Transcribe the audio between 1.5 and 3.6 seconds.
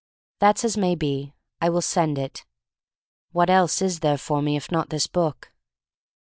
I will send it. What